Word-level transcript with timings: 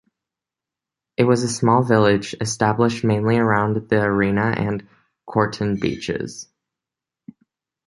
It 1.15 1.25
was 1.25 1.43
a 1.43 1.47
small 1.47 1.83
village, 1.83 2.33
established 2.41 3.03
mainly 3.03 3.37
around 3.37 3.75
the 3.87 4.01
Arena 4.01 4.47
and 4.57 4.87
Corton 5.27 5.79
beaches. 5.79 6.49